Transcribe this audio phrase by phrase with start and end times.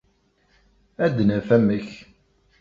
[1.05, 1.89] Ad d-naf amek.